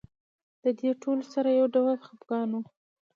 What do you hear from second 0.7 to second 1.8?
دې ټولو سره یو